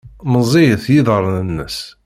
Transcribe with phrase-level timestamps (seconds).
[0.31, 1.77] Meẓẓiyit yiḍarren-nnes.